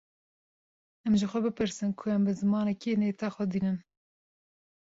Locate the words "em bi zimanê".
2.15-2.73